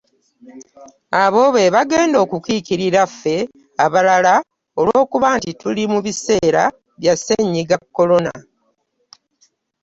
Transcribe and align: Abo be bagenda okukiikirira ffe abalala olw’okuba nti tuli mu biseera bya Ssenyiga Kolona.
Abo 1.23 1.41
be 1.55 1.63
bagenda 1.75 2.17
okukiikirira 2.25 3.01
ffe 3.11 3.35
abalala 3.85 4.35
olw’okuba 4.79 5.27
nti 5.37 5.49
tuli 5.59 5.83
mu 5.91 5.99
biseera 6.05 6.63
bya 6.99 7.13
Ssenyiga 7.17 7.77
Kolona. 7.95 8.33